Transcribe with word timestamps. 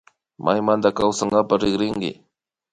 Maymanta 0.43 0.89
kawsankapak 0.97 1.59
rikrinkichi 1.63 2.11